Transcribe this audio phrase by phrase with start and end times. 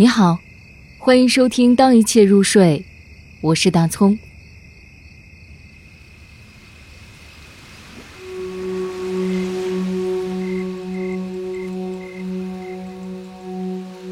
[0.00, 0.38] 你好，
[0.96, 2.84] 欢迎收听《当一切入睡》，
[3.40, 4.16] 我是大葱。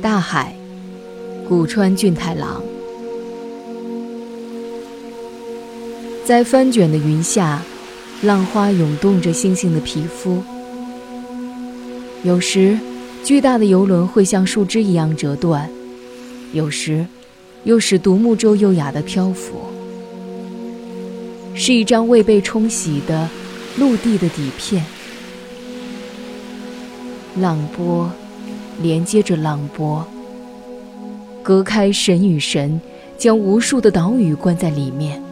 [0.02, 0.52] 大海，
[1.48, 2.60] 古川俊太郎，
[6.24, 7.62] 在翻卷的云下，
[8.22, 10.42] 浪花涌动着星星的皮肤。
[12.24, 12.76] 有时，
[13.22, 15.70] 巨大的游轮会像树枝一样折断。
[16.52, 17.06] 有时，
[17.64, 19.60] 又使独木舟优雅的漂浮，
[21.54, 23.28] 是一张未被冲洗的
[23.76, 24.84] 陆地的底片。
[27.38, 28.10] 浪波
[28.80, 30.06] 连接着浪波，
[31.42, 32.80] 隔开神与神，
[33.18, 35.22] 将无数的岛屿关在里面。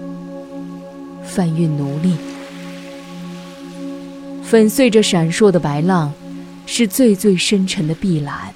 [1.22, 2.16] 贩运奴隶，
[4.42, 6.12] 粉碎着闪烁的白浪，
[6.66, 8.52] 是最最深沉的碧蓝。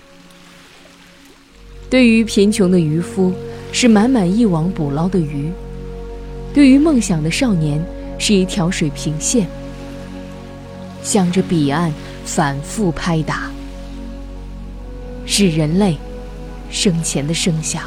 [1.90, 3.32] 对于贫穷的渔夫，
[3.72, 5.50] 是满满一网捕捞的鱼；
[6.52, 7.82] 对于梦想的少年，
[8.18, 9.46] 是一条水平线，
[11.02, 11.90] 向着彼岸
[12.26, 13.50] 反复拍打，
[15.24, 15.96] 是人类
[16.70, 17.82] 生前的声响。